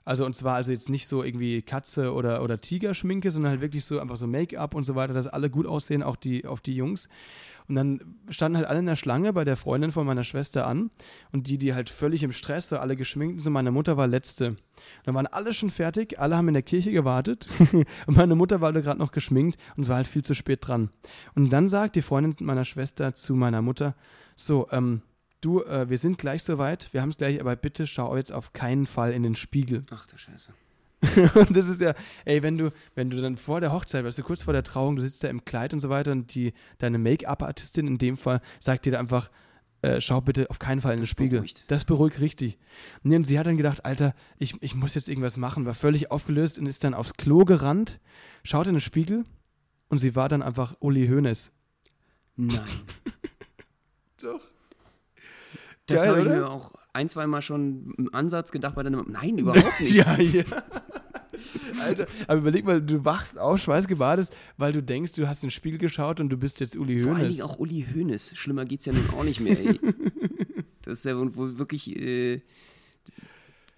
[0.10, 3.86] Also und zwar also jetzt nicht so irgendwie Katze oder, oder Tigerschminke, sondern halt wirklich
[3.86, 6.74] so einfach so Make-up und so weiter, dass alle gut aussehen, auch die, auf die
[6.74, 7.08] Jungs.
[7.68, 10.90] Und dann standen halt alle in der Schlange bei der Freundin von meiner Schwester an
[11.32, 14.08] und die, die halt völlig im Stress, so alle geschminkt und so, meine Mutter war
[14.08, 14.56] letzte.
[15.04, 17.48] Dann waren alle schon fertig, alle haben in der Kirche gewartet
[18.08, 20.90] und meine Mutter war gerade noch geschminkt und es war halt viel zu spät dran.
[21.36, 23.94] Und dann sagt die Freundin meiner Schwester zu meiner Mutter,
[24.36, 25.04] so, ähm,
[25.42, 28.54] du, äh, wir sind gleich soweit, wir haben es gleich, aber bitte schau jetzt auf
[28.54, 29.86] keinen Fall in den Spiegel.
[29.92, 30.54] Ach du Scheiße.
[31.36, 31.94] Und das ist ja,
[32.26, 34.98] ey, wenn du, wenn du dann vor der Hochzeit, weißt du, kurz vor der Trauung,
[34.98, 38.42] du sitzt da im Kleid und so weiter und die, deine Make-up-Artistin in dem Fall
[38.60, 39.32] sagt dir da einfach,
[39.82, 41.40] äh, schau bitte auf keinen Fall in den Das Spiegel.
[41.40, 41.64] beruhigt.
[41.68, 42.58] Das beruhigt richtig.
[43.04, 46.12] Nee, und sie hat dann gedacht, Alter, ich, ich muss jetzt irgendwas machen, war völlig
[46.12, 48.02] aufgelöst und ist dann aufs Klo gerannt,
[48.44, 49.24] schaut in den Spiegel
[49.88, 51.54] und sie war dann einfach Uli Hoeneß.
[52.36, 52.60] Nein.
[54.22, 54.42] Doch.
[55.96, 56.36] Das habe ich oder?
[56.38, 59.06] mir auch ein, zwei Mal schon im Ansatz gedacht bei deinem.
[59.10, 59.94] Nein, überhaupt nicht.
[59.96, 60.44] ja, ja.
[61.82, 65.52] Alter, aber überleg mal, du wachst auf, schweißgebadet, weil du denkst, du hast in den
[65.52, 67.36] Spiegel geschaut und du bist jetzt Uli Vor allen Hoeneß.
[67.38, 68.34] Dingen auch Uli Hoeneß.
[68.36, 69.80] Schlimmer geht's ja nun auch nicht mehr, ey.
[70.82, 71.96] Das ist ja wohl- wirklich.
[71.96, 72.42] Äh,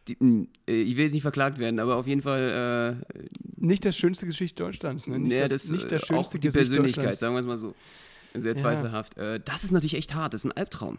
[0.07, 3.03] die, mh, äh, ich will jetzt nicht verklagt werden, aber auf jeden Fall.
[3.13, 5.19] Äh, Nicht das schönste Gesicht Deutschlands, ne?
[5.19, 7.19] Nicht, ja, das, nicht äh, das schönste auch die Gesicht Persönlichkeit, Deutschlands.
[7.19, 7.75] sagen wir es mal so.
[8.33, 8.55] Sehr Ja.
[8.57, 9.17] zweifelhaft.
[9.17, 10.33] Äh, das ist natürlich echt hart.
[10.33, 10.97] Das ist ein Albtraum.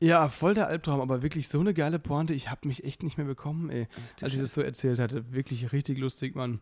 [0.00, 2.32] Ja, voll der Albtraum, aber wirklich so eine geile Pointe.
[2.32, 3.88] Ich habe mich echt nicht mehr bekommen, ey,
[4.22, 5.32] als ich das so erzählt hatte.
[5.32, 6.60] Wirklich richtig lustig, Mann.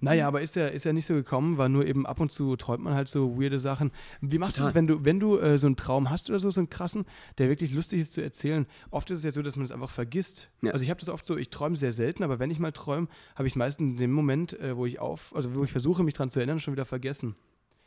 [0.00, 2.56] Naja, aber ist ja, ist ja nicht so gekommen, war nur eben ab und zu
[2.56, 3.90] träumt man halt so weirde Sachen.
[4.22, 6.50] Wie machst du das, wenn du, wenn du äh, so einen Traum hast oder so,
[6.50, 7.04] so einen krassen,
[7.36, 8.66] der wirklich lustig ist zu erzählen?
[8.90, 10.48] Oft ist es ja so, dass man es einfach vergisst.
[10.62, 10.72] Ja.
[10.72, 13.08] Also ich habe das oft so, ich träume sehr selten, aber wenn ich mal träume,
[13.34, 16.02] habe ich es meistens in dem Moment, äh, wo ich auf, also wo ich versuche,
[16.02, 17.36] mich dran zu erinnern, schon wieder vergessen.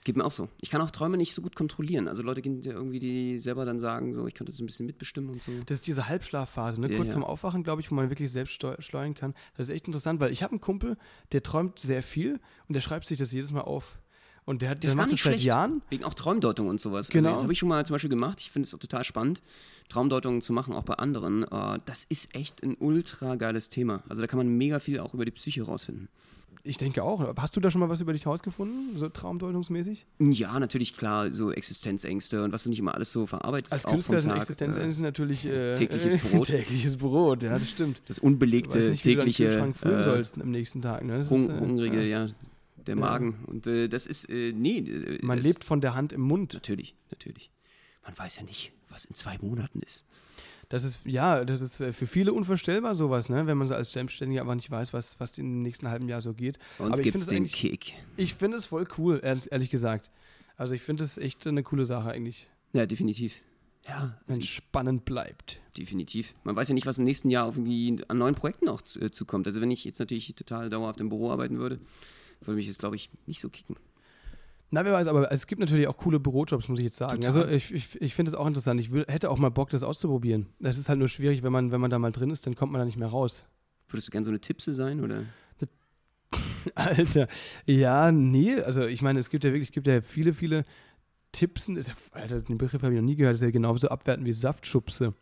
[0.04, 0.50] Geht mir auch so.
[0.60, 2.08] Ich kann auch Träume nicht so gut kontrollieren.
[2.08, 4.86] Also Leute gehen ja irgendwie, die selber dann sagen, so, ich könnte das ein bisschen
[4.86, 5.52] mitbestimmen und so.
[5.66, 6.92] Das ist diese Halbschlafphase, ne?
[6.92, 7.14] Ja, kurz ja.
[7.14, 9.34] vorm Aufwachen, glaube ich, wo man wirklich selbst steu steuern kann.
[9.56, 10.98] Das ist echt interessant, weil ich habe einen Kumpel,
[11.32, 13.98] der träumt sehr viel und der schreibt sich das jedes Mal auf.
[14.46, 15.40] Und der, hat, Das der macht das seit.
[15.40, 15.82] Jahren.
[15.90, 17.08] Wegen auch Traumdeutung und sowas.
[17.10, 17.30] Genau.
[17.30, 18.42] Also das habe ich schon mal zum Beispiel gemacht.
[18.42, 19.42] Ich finde es auch total spannend,
[19.88, 21.44] Traumdeutungen zu machen, auch bei anderen.
[21.44, 24.04] Äh, das ist echt ein ultra geiles Thema.
[24.10, 26.10] Also da kann man mega viel auch über die Psyche rausfinden.
[26.64, 27.36] Ich denke auch.
[27.38, 30.06] Hast du da schon mal was über dich rausgefunden, so traumdeutungsmäßig?
[30.20, 33.74] Ja, natürlich, klar, so Existenzängste und was du nicht immer alles so verarbeitest.
[33.74, 36.48] Als Künstler sind Existenzängste natürlich äh, tägliches Brot.
[36.48, 38.02] tägliches Brot, ja, das stimmt.
[38.08, 41.04] Das Du weißt unbelegte, nicht, wie du Kühlschrank füllen äh, sollst am nächsten Tag.
[41.04, 41.28] Ne?
[41.30, 42.26] Hung ist, äh, hungrige, ja.
[42.26, 42.32] ja,
[42.88, 43.44] der Magen.
[43.48, 44.80] Und äh, das ist, äh, nee.
[44.80, 46.54] äh, Man lebt von der Hand im Mund.
[46.54, 47.50] Natürlich, natürlich.
[48.06, 50.06] Man weiß ja nicht, was in zwei Monaten ist.
[50.74, 53.46] Das ist, ja, das ist äh, für viele unvorstellbar sowas, ne?
[53.46, 56.34] wenn man so als Selbstständiger aber nicht weiß, was, was im nächsten halben Jahr so
[56.34, 56.58] geht.
[56.80, 57.94] Bei uns aber ich gibt finde es den Kick.
[58.18, 60.10] ich finde es voll cool, ehrlich, gesagt.
[60.58, 63.44] Also ich finde es echt eine coole Sache eigentlich, Ja, definitiv.
[63.88, 65.60] Ja, wenn es spannend bleibt.
[65.78, 66.34] definitiv.
[66.44, 69.46] Man weiß ja nicht, was im nächsten Jahr irgendwie an neuen Projekten auch äh, zukommt.
[69.46, 71.82] Also wenn ich jetzt natürlich total dauerhaft im Büro arbeiten würde,
[72.42, 73.76] würde mich das, glaube ich, nicht so kicken.
[74.74, 77.22] Na, wer weiß, aber es gibt natürlich auch coole Bürojobs, muss ich jetzt sagen.
[77.22, 77.44] Total.
[77.44, 78.80] Also ich, ich, ich finde es auch interessant.
[78.80, 80.48] Ich will, hätte auch mal Bock, das auszuprobieren.
[80.60, 82.72] Das ist halt nur schwierig, wenn man, wenn man da mal drin ist, dann kommt
[82.72, 83.44] man da nicht mehr raus.
[83.88, 85.04] Würdest du gern so eine Tippse sein?
[85.04, 85.26] Oder?
[86.74, 87.28] Alter,
[87.68, 90.66] ja, nee, also ich meine, es gibt ja wirklich, es gibt ja viele, viele
[91.34, 91.78] Tippsen.
[91.78, 93.36] Ist ja, Alter, den Begriff habe ich noch nie gehört.
[93.36, 95.14] Das ist ja genauso abwertend wie Saftschubse.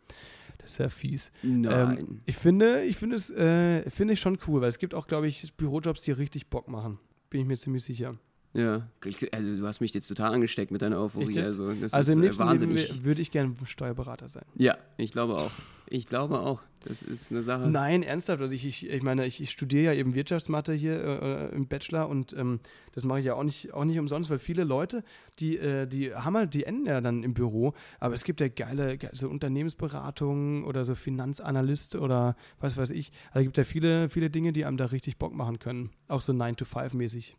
[0.56, 1.30] Das ist ja fies.
[1.42, 1.98] Nein.
[2.00, 5.06] Ähm, ich finde, ich finde es, äh, finde ich schon cool, weil es gibt auch,
[5.06, 6.98] glaube ich, Bürojobs, die richtig Bock machen.
[7.28, 8.16] Bin ich mir ziemlich sicher.
[8.54, 8.86] Ja,
[9.32, 11.38] also du hast mich jetzt total angesteckt mit deiner Euphorie.
[11.38, 13.02] Also das also ist äh, wahnsinnig.
[13.02, 14.44] Würde ich gerne Steuerberater sein.
[14.54, 15.50] Ja, ich glaube auch.
[15.88, 16.62] Ich glaube auch.
[16.84, 17.68] Das ist eine Sache.
[17.68, 18.42] Nein, ernsthaft.
[18.42, 22.08] Also ich, ich, ich meine, ich, ich studiere ja eben Wirtschaftsmathe hier äh, im Bachelor
[22.08, 22.60] und ähm,
[22.92, 25.04] das mache ich ja auch nicht, auch nicht umsonst, weil viele Leute,
[25.38, 28.48] die, äh, die haben halt, die enden ja dann im Büro, aber es gibt ja
[28.48, 33.12] geile, geile so Unternehmensberatungen oder so Finanzanalyst oder was weiß ich.
[33.30, 35.90] Also es gibt ja viele, viele Dinge, die einem da richtig Bock machen können.
[36.08, 37.34] Auch so 9-to-5-mäßig.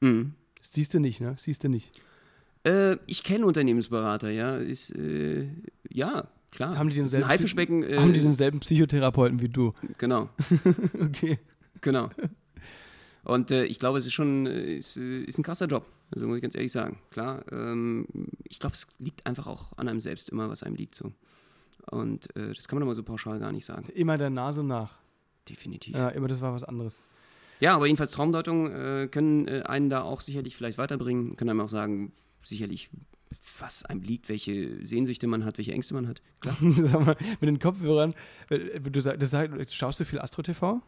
[0.00, 0.34] Mhm.
[0.60, 1.34] Siehst du nicht, ne?
[1.38, 1.90] Siehst du nicht.
[2.64, 4.56] Äh, ich kenne Unternehmensberater, ja.
[4.56, 5.48] Ist, äh,
[5.88, 6.76] ja, klar.
[6.76, 7.82] Haben die Das ein denselben, Haifischbecken.
[7.82, 9.72] Äh, haben die denselben Psychotherapeuten wie du?
[9.98, 10.28] Genau,
[11.00, 11.38] Okay.
[11.80, 12.10] genau.
[13.24, 15.86] Und äh, ich glaube, es ist schon äh, ist, äh, ist ein krasser Job.
[16.10, 16.98] Also muss ich ganz ehrlich sagen.
[17.10, 18.06] Klar, ähm,
[18.44, 21.12] ich glaube, es liegt einfach auch an einem selbst immer, was einem liegt so.
[21.90, 23.86] Und äh, das kann man aber so pauschal gar nicht sagen.
[23.94, 24.98] Immer der Nase nach.
[25.48, 25.94] Definitiv.
[25.96, 27.00] Ja, immer das war was anderes.
[27.60, 31.60] Ja, aber jedenfalls Traumdeutungen äh, können äh, einen da auch sicherlich vielleicht weiterbringen, können einem
[31.60, 32.90] auch sagen, sicherlich,
[33.58, 36.22] was einem liegt, welche Sehnsüchte man hat, welche Ängste man hat.
[36.40, 36.56] Klar.
[36.76, 38.14] Sag mal, mit den Kopfhörern,
[38.50, 40.80] äh, du, sag, das sag, schaust du viel Astro TV?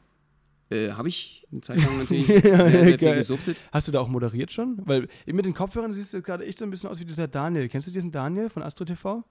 [0.70, 3.60] Äh, Habe ich eine Zeit lang natürlich Ja, sehr, sehr viel gesuchtet.
[3.72, 4.80] Hast du da auch moderiert schon?
[4.84, 7.68] Weil mit den Kopfhörern siehst du gerade echt so ein bisschen aus wie dieser Daniel.
[7.68, 9.24] Kennst du diesen Daniel von Astro TV?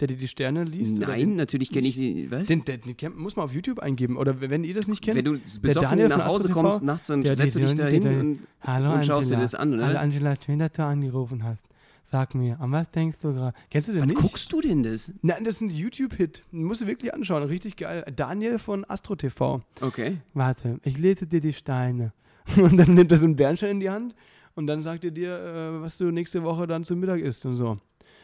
[0.00, 1.00] Der dir die Sterne liest?
[1.00, 2.30] Nein, natürlich kenne ich die.
[2.30, 2.46] Was?
[2.46, 4.16] Den, den, den muss man auf YouTube eingeben.
[4.16, 5.16] Oder wenn ihr das nicht kennt.
[5.16, 8.38] Wenn du besoffen nach Hause kommst nachts und der- setzt du dich da hin und
[8.60, 9.98] Hallo und schaust dir das an, oder Hallo?
[9.98, 11.60] Angela, schön, dass du angerufen hast.
[12.10, 13.54] Sag mir, an was denkst du gerade?
[13.70, 14.20] Kennst du den wann nicht?
[14.20, 15.12] guckst du denn das?
[15.20, 16.42] Nein, das ist ein YouTube-Hit.
[16.52, 17.42] Musst du wirklich anschauen.
[17.42, 18.04] Richtig geil.
[18.14, 19.60] Daniel von Astro TV.
[19.80, 20.18] Okay.
[20.32, 22.12] Warte, ich lese dir die Steine.
[22.56, 24.14] Und dann nimmt er so einen Bernstein in die Hand
[24.54, 27.54] und dann sagt er dir, äh, was du nächste Woche dann zum Mittag isst und
[27.54, 27.78] so.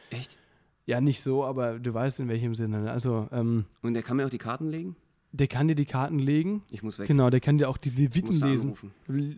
[0.09, 0.39] Echt?
[0.87, 2.83] Ja, nicht so, aber du weißt in welchem Sinne.
[2.83, 2.91] ne?
[2.91, 4.97] Also, ähm, Und der kann mir auch die Karten legen?
[5.37, 6.63] der kann dir die Karten legen.
[6.71, 7.09] Ich muss weg.
[7.09, 8.73] Genau, der kann dir auch die Leviten lesen.
[8.73, 8.93] anrufen.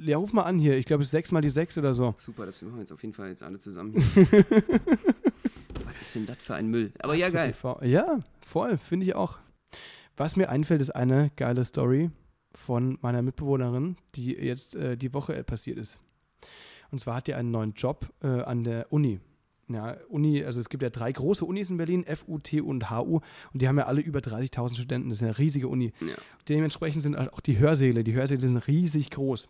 [0.04, 0.76] Ja, ruf mal an hier.
[0.76, 2.14] Ich glaube, es ist sechs mal die sechs oder so.
[2.18, 3.94] Super, das machen wir jetzt auf jeden Fall jetzt alle zusammen
[5.84, 6.92] Was ist denn das für ein Müll?
[6.98, 7.52] Aber ja, geil.
[7.52, 7.80] TV.
[7.82, 9.38] Ja, voll, finde ich auch.
[10.18, 12.10] Was mir einfällt, ist eine geile Story
[12.54, 15.98] von meiner Mitbewohnerin, die jetzt äh, die Woche passiert ist.
[16.90, 19.18] Und zwar hat die einen neuen Job äh, an der Uni.
[19.68, 23.20] Ja, Uni, also es gibt ja drei große Unis in Berlin, FU, TU und HU,
[23.52, 25.08] und die haben ja alle über 30.000 Studenten.
[25.08, 25.92] Das ist eine riesige Uni.
[26.00, 26.14] Ja.
[26.48, 29.48] Dementsprechend sind auch die Hörsäle, die Hörsäle sind riesig groß.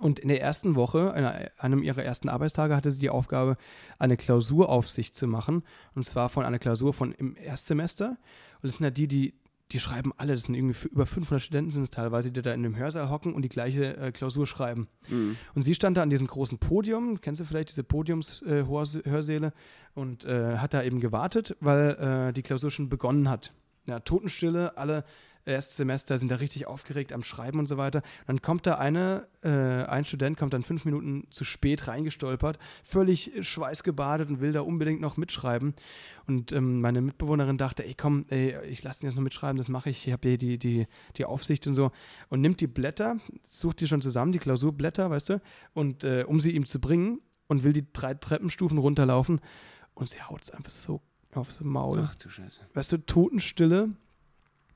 [0.00, 3.56] Und in der ersten Woche, an einem ihrer ersten Arbeitstage, hatte sie die Aufgabe,
[3.98, 5.62] eine Klausuraufsicht zu machen.
[5.94, 8.16] Und zwar von einer Klausur von im Erstsemester.
[8.62, 9.34] Und das sind ja die, die
[9.72, 12.62] die schreiben alle, das sind irgendwie über 500 Studenten sind es teilweise, die da in
[12.62, 14.88] dem Hörsaal hocken und die gleiche äh, Klausur schreiben.
[15.08, 15.36] Mhm.
[15.54, 19.50] Und sie stand da an diesem großen Podium, kennst du vielleicht diese Podiumshörsäle, äh,
[19.94, 23.52] und äh, hat da eben gewartet, weil äh, die Klausur schon begonnen hat.
[23.86, 25.04] Ja, Totenstille, alle
[25.44, 28.02] Erstsemester sind da richtig aufgeregt am Schreiben und so weiter.
[28.26, 33.32] Dann kommt da eine, äh, ein Student kommt dann fünf Minuten zu spät reingestolpert, völlig
[33.40, 35.74] schweißgebadet und will da unbedingt noch mitschreiben.
[36.26, 39.68] Und ähm, meine Mitbewohnerin dachte, ey komm, ey, ich lasse ihn jetzt noch mitschreiben, das
[39.68, 41.90] mache ich, ich habe hier die, die, die Aufsicht und so.
[42.28, 43.16] Und nimmt die Blätter,
[43.48, 47.20] sucht die schon zusammen, die Klausurblätter, weißt du, und äh, um sie ihm zu bringen
[47.48, 49.40] und will die drei Treppenstufen runterlaufen
[49.94, 51.00] und sie haut es einfach so
[51.34, 52.06] aufs Maul.
[52.08, 52.60] Ach du Scheiße.
[52.74, 53.90] Weißt du, Totenstille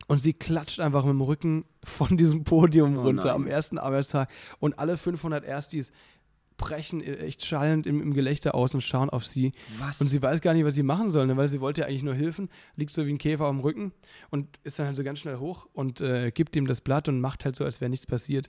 [0.07, 3.37] und sie klatscht einfach mit dem Rücken von diesem Podium Oh runter nein.
[3.37, 4.29] am ersten Arbeitstag.
[4.59, 5.93] Und alle 500 Erstis
[6.57, 9.53] brechen echt schallend im, im Gelächter aus und schauen auf sie.
[9.79, 10.01] Was?
[10.01, 11.37] Und sie weiß gar nicht, was sie machen soll, ne?
[11.37, 13.93] weil sie wollte ja eigentlich nur helfen, liegt so wie ein Käfer am Rücken
[14.31, 17.21] und ist dann halt so ganz schnell hoch und äh, gibt ihm das Blatt und
[17.21, 18.49] macht halt so, als wäre nichts passiert.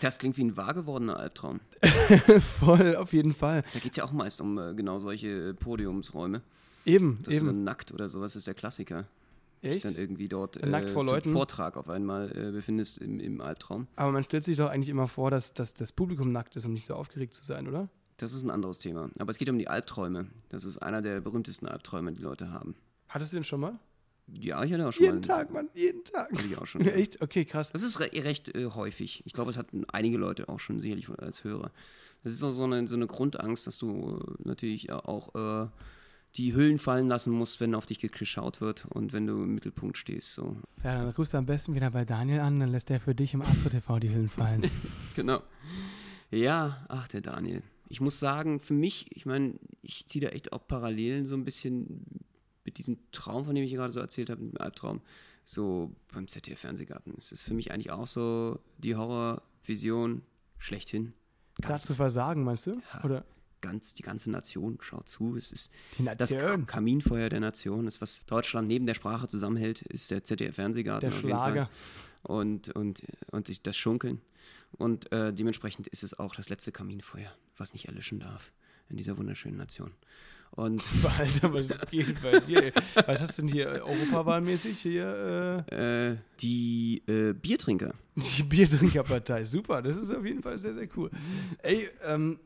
[0.00, 1.60] das klingt wie ein wahr gewordener Albtraum.
[2.40, 3.62] Voll, auf jeden Fall.
[3.74, 6.42] Da geht es ja auch meist um äh, genau solche äh, Podiumsräume.
[6.84, 7.46] Eben, Das ist eben.
[7.46, 9.06] dann nackt oder sowas ist der Klassiker.
[9.66, 9.84] Dich Echt?
[9.84, 11.32] dann irgendwie dort Nackt vor Leuten?
[11.32, 13.86] Vortrag auf einmal äh, befindest im, im Albtraum.
[13.96, 16.72] Aber man stellt sich doch eigentlich immer vor, dass, dass das Publikum nackt ist, um
[16.72, 17.88] nicht so aufgeregt zu sein, oder?
[18.16, 19.10] Das ist ein anderes Thema.
[19.18, 20.26] Aber es geht um die Albträume.
[20.48, 22.74] Das ist einer der berühmtesten Albträume, die Leute haben.
[23.08, 23.78] Hattest du den schon mal?
[24.40, 25.22] Ja, ich hatte auch schon Jeden mal.
[25.22, 26.32] Tag, Mann, jeden Tag.
[26.32, 26.82] Hatte ich auch schon.
[26.84, 26.92] ja.
[26.92, 27.22] Echt?
[27.22, 27.70] Okay, krass.
[27.72, 29.22] Das ist re recht äh, häufig.
[29.24, 31.70] Ich glaube, es hatten einige Leute auch schon sicherlich als Hörer.
[32.24, 35.68] Das ist auch so eine, so eine Grundangst, dass du äh, natürlich auch äh,
[36.36, 39.96] die Hüllen fallen lassen musst, wenn auf dich geschaut wird und wenn du im Mittelpunkt
[39.96, 40.34] stehst.
[40.34, 40.56] So.
[40.84, 43.34] Ja, dann rufst du am besten wieder bei Daniel an, dann lässt er für dich
[43.34, 44.70] im Astro TV die Hüllen fallen.
[45.14, 45.42] Genau.
[46.30, 47.62] Ja, ach, der Daniel.
[47.88, 51.44] Ich muss sagen, für mich, ich meine, ich ziehe da echt auch Parallelen so ein
[51.44, 52.04] bisschen
[52.64, 55.00] mit diesem Traum, von dem ich gerade so erzählt habe, mit dem Albtraum,
[55.46, 57.14] so beim ZDF-Fernsehgarten.
[57.16, 60.22] Es ist für mich eigentlich auch so die Horrorvision
[60.58, 61.14] schlechthin.
[61.58, 62.82] Da zu versagen, meinst du?
[62.92, 63.04] Ja.
[63.04, 63.24] Oder
[63.60, 65.36] ganz, die ganze Nation schaut zu.
[65.36, 65.70] Es ist
[66.18, 66.34] das
[66.66, 67.84] Kaminfeuer der Nation.
[67.84, 71.10] Das, was Deutschland neben der Sprache zusammenhält, ist der ZDF-Fernsehgarten.
[71.10, 71.16] der.
[71.16, 71.70] Schlager.
[72.22, 74.20] Und, und, und das Schunkeln.
[74.72, 78.52] Und äh, dementsprechend ist es auch das letzte Kaminfeuer, was nicht erlöschen darf
[78.88, 79.92] in dieser wunderschönen Nation.
[80.52, 80.82] Und
[81.18, 82.64] Alter, was geht bei dir?
[82.64, 82.72] ey?
[83.06, 85.64] Was hast du denn hier äh, europawahlmäßig hier?
[85.70, 87.94] Äh, äh, die äh, Biertrinker.
[88.16, 89.44] die Biertrinkerpartei.
[89.44, 91.10] Super, das ist auf jeden Fall sehr, sehr cool.
[91.62, 92.38] Ey, ähm,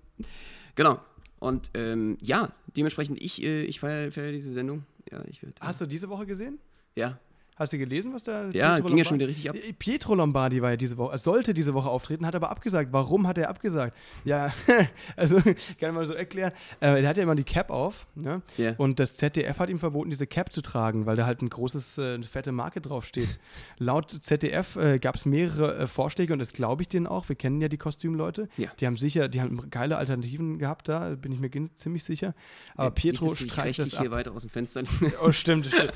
[0.74, 1.00] Genau.
[1.38, 4.84] Und ähm, ja, dementsprechend, ich, äh, ich feiere feier diese Sendung.
[5.10, 5.54] Ja, ich werde.
[5.60, 6.58] hast du diese Woche gesehen?
[6.94, 7.18] Ja,
[7.60, 9.56] Hast du gelesen, was da Ja, Pietro ging ja schon Lombardi- wieder richtig ab.
[9.56, 12.90] Äh, Pietro Lombardi war ja diese Woche, sollte diese Woche auftreten, hat aber abgesagt.
[12.92, 13.94] Warum hat er abgesagt?
[14.24, 14.52] Ja,
[15.16, 16.52] also kann ich mal so erklären.
[16.80, 18.40] Äh, er hat ja immer die Cap auf, ne?
[18.56, 18.72] Ja.
[18.78, 21.98] Und das ZDF hat ihm verboten, diese Cap zu tragen, weil da halt ein großes,
[21.98, 23.38] äh, eine fette Marke draufsteht.
[23.78, 27.28] Laut ZDF äh, gab es mehrere Vorschläge und das glaube ich denen auch.
[27.28, 28.48] Wir kennen ja die Kostümleute.
[28.56, 28.70] Ja.
[28.80, 32.34] Die haben sicher, die haben geile Alternativen gehabt da, bin ich mir ziemlich sicher.
[32.74, 34.00] Aber Pietro Nicht, dass ich streitet das ab.
[34.00, 34.82] hier weiter aus dem Fenster.
[35.22, 35.92] Oh, stimmt, stimmt.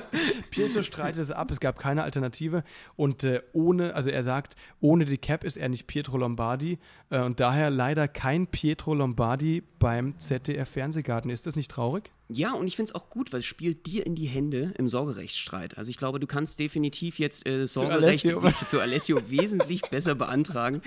[0.50, 2.64] Pietro streitet es ab, es gab keine Alternative
[2.96, 6.78] und äh, ohne, also er sagt, ohne die Cap ist er nicht Pietro Lombardi
[7.10, 11.30] äh, und daher leider kein Pietro Lombardi beim ZDF Fernsehgarten.
[11.30, 12.10] Ist das nicht traurig?
[12.28, 14.88] Ja, und ich finde es auch gut, weil es spielt dir in die Hände im
[14.88, 15.78] Sorgerechtsstreit.
[15.78, 18.42] Also ich glaube, du kannst definitiv jetzt äh, Sorgerecht Alessio.
[18.66, 20.82] zu Alessio wesentlich besser beantragen,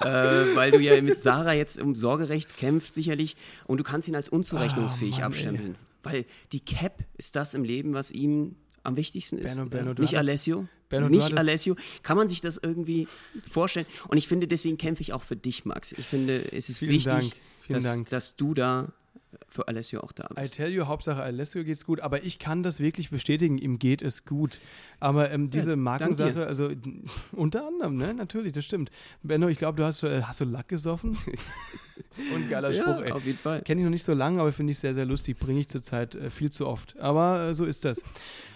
[0.00, 4.16] äh, weil du ja mit Sarah jetzt um Sorgerecht kämpft sicherlich und du kannst ihn
[4.16, 5.76] als unzurechnungsfähig Ah, Mann, abstempeln.
[6.02, 9.56] Weil die Cap ist das im Leben, was ihm am wichtigsten ist.
[9.56, 10.66] Benno, Benno, Nicht Alessio.
[10.88, 11.76] Benno, nicht Alessio.
[12.02, 13.06] Kann man sich das irgendwie
[13.48, 13.86] vorstellen?
[14.08, 15.92] Und ich finde, deswegen kämpfe ich auch für dich, Max.
[15.92, 17.32] Ich finde, es ist Vielen wichtig,
[17.68, 18.08] dass, Dank.
[18.08, 18.92] dass du da
[19.48, 20.54] für Alessio auch da I bist.
[20.54, 24.24] tell you, Hauptsache Alessio geht's gut, aber ich kann das wirklich bestätigen, ihm geht es
[24.24, 24.58] gut.
[24.98, 26.70] Aber ähm, diese dank Markensache, also
[27.32, 28.90] unter anderem, ne, natürlich, das stimmt.
[29.22, 31.16] Benno, ich glaube, du hast, äh, hast du Lack gesoffen?
[32.34, 33.08] Und geiler Spruch, ey.
[33.08, 33.62] Ja, auf jeden Fall.
[33.62, 35.38] Kenne ich noch nicht so lange, aber finde ich sehr, sehr lustig.
[35.38, 36.98] Bringe ich zurzeit äh, viel zu oft.
[36.98, 38.02] Aber äh, so ist das.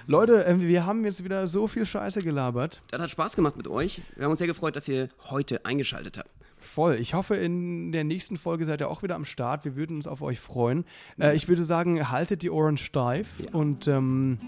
[0.06, 2.82] Leute, äh, wir haben jetzt wieder so viel Scheiße gelabert.
[2.90, 4.02] Das hat Spaß gemacht mit euch.
[4.16, 6.30] Wir haben uns sehr gefreut, dass ihr heute eingeschaltet habt.
[6.74, 6.96] Voll.
[6.98, 9.64] Ich hoffe, in der nächsten Folge seid ihr auch wieder am Start.
[9.64, 10.84] Wir würden uns auf euch freuen.
[11.20, 13.38] Äh, ich würde sagen, haltet die Ohren steif.
[13.38, 13.52] Ja.
[13.52, 14.38] Und ähm,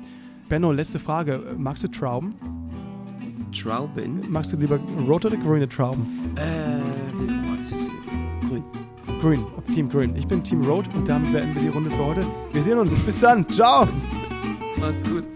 [0.48, 1.54] Benno, letzte Frage.
[1.56, 2.34] Magst du Trauben?
[3.56, 4.24] Trauben.
[4.28, 6.34] Magst du lieber rote oder grüne Trauben?
[6.34, 6.80] Äh,
[7.16, 7.90] oh, das ist
[8.48, 8.64] grün.
[9.20, 9.44] Grün.
[9.72, 10.16] Team Grün.
[10.16, 12.26] Ich bin Team Rot und damit beenden wir die Runde für heute.
[12.52, 12.92] Wir sehen uns.
[13.04, 13.48] Bis dann.
[13.48, 13.86] Ciao.
[14.80, 15.28] Macht's gut.